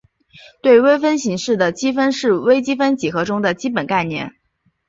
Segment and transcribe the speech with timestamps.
[0.63, 4.33] 对微分形式的积分是微分几何中的基本概念。